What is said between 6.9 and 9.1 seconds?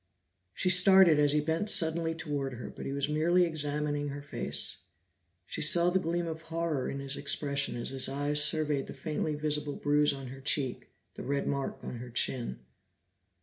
his expression as his eyes surveyed the